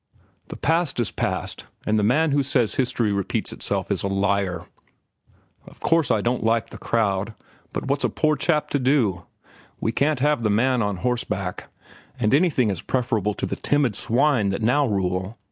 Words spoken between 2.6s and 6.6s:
history repeats itself is a liar. Of course I don't